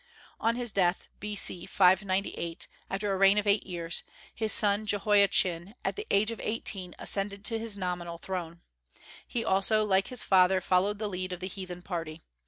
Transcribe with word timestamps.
On 0.39 0.55
his 0.55 0.71
death, 0.71 1.09
B.C. 1.19 1.67
598, 1.67 2.67
after 2.89 3.13
a 3.13 3.17
reign 3.17 3.37
of 3.37 3.45
eight 3.45 3.67
years, 3.67 4.01
his 4.33 4.51
son 4.51 4.87
Jehoiachin, 4.87 5.75
at 5.85 5.95
the 5.95 6.07
age 6.09 6.31
of 6.31 6.41
eighteen, 6.43 6.95
ascended 6.97 7.47
his 7.47 7.77
nominal 7.77 8.17
throne. 8.17 8.61
He 9.27 9.45
also, 9.45 9.85
like 9.85 10.07
his 10.07 10.23
father, 10.23 10.59
followed 10.59 10.97
the 10.97 11.07
lead 11.07 11.31
of 11.33 11.39
the 11.39 11.45
heathen 11.47 11.83
party. 11.83 12.23